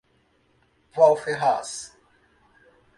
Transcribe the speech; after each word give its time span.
Wall 0.95 1.13
Ferraz 1.15 1.93